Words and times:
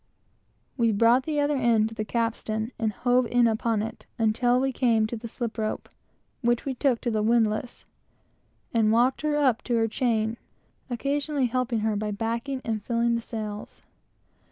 We 0.77 0.91
brought 0.91 1.25
the 1.25 1.39
other 1.39 1.55
end 1.57 1.89
to 1.89 1.93
the 1.93 2.03
captain, 2.03 2.71
and 2.79 2.91
hove 2.91 3.27
in 3.27 3.45
upon 3.45 3.83
it 3.83 4.07
until 4.17 4.59
we 4.59 4.71
came 4.73 5.05
to 5.05 5.15
the 5.15 5.27
slip 5.27 5.59
rope, 5.59 5.89
which 6.41 6.65
we 6.65 6.73
took 6.73 7.01
to 7.01 7.11
the 7.11 7.21
windlass, 7.21 7.85
and 8.73 8.91
walked 8.91 9.21
her 9.21 9.35
up 9.37 9.61
to 9.65 9.75
her 9.75 9.87
chain, 9.87 10.37
the 10.89 10.97
captain 10.97 11.45
helping 11.45 11.81
her 11.81 11.95
by 11.95 12.09
backing 12.09 12.61
and 12.65 12.81
filling 12.83 13.13
the 13.13 13.21
sails. 13.21 13.83